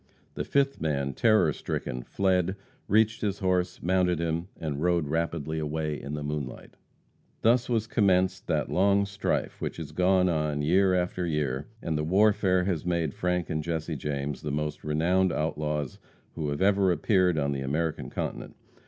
The 0.33 0.43
fifth 0.43 0.81
man, 0.81 1.13
terror 1.13 1.53
stricken, 1.53 2.01
fled, 2.01 2.55
reached 2.87 3.21
his 3.21 3.37
horse, 3.37 3.83
mounted 3.83 4.17
him, 4.19 4.47
and 4.59 4.81
rode 4.81 5.07
rapidly 5.09 5.59
away 5.59 6.01
in 6.01 6.15
the 6.15 6.23
moonlight. 6.23 6.73
Thus 7.41 7.69
was 7.69 7.85
commenced 7.85 8.47
that 8.47 8.71
long 8.71 9.05
strife 9.05 9.61
which 9.61 9.77
has 9.77 9.91
gone 9.91 10.27
on 10.27 10.63
year 10.63 10.95
after 10.95 11.27
year, 11.27 11.67
and 11.83 11.99
the 11.99 12.03
warfare 12.03 12.63
has 12.63 12.83
made 12.83 13.13
Frank 13.13 13.51
and 13.51 13.61
Jesse 13.61 13.95
James 13.95 14.41
the 14.41 14.49
most 14.49 14.83
renowned 14.83 15.31
outlaws 15.31 15.99
who 16.33 16.49
have 16.49 16.63
ever 16.63 16.91
appeared 16.91 17.37
on 17.37 17.51
the 17.51 17.61
American 17.61 18.09
continent. 18.09 18.55